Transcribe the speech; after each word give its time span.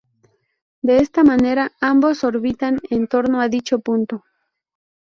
De 0.81 0.97
esta 0.97 1.23
manera 1.23 1.73
ambos 1.79 2.23
orbitan 2.23 2.79
en 2.89 3.05
torno 3.05 3.39
a 3.39 3.49
dicho 3.49 3.81
punto. 3.81 4.23